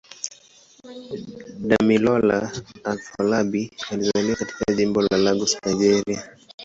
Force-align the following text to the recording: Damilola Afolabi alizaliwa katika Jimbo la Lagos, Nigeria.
Damilola 1.59 2.49
Afolabi 2.83 3.71
alizaliwa 3.91 4.35
katika 4.35 4.73
Jimbo 4.75 5.01
la 5.01 5.17
Lagos, 5.17 5.57
Nigeria. 5.65 6.23